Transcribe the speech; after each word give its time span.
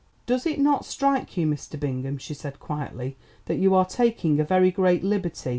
"Does 0.25 0.47
it 0.47 0.59
not 0.59 0.83
strike 0.83 1.37
you, 1.37 1.45
Mr. 1.45 1.79
Bingham," 1.79 2.17
she 2.17 2.33
said 2.33 2.59
quietly, 2.59 3.17
"that 3.45 3.57
you 3.59 3.75
are 3.75 3.85
taking 3.85 4.39
a 4.39 4.43
very 4.43 4.71
great 4.71 5.03
liberty? 5.03 5.49